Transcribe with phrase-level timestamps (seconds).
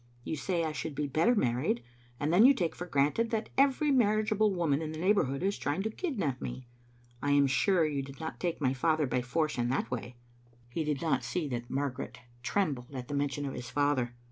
[0.23, 1.83] You say I should be better married,
[2.19, 5.83] and then you take for granted that every marriageable woman in the neighbourhood is trying
[5.83, 6.65] to kidnap me.
[7.21, 10.15] I am sure you did not take my father by force in that way."
[10.73, 14.15] He did not see that Margaret trembled at the mention of his father.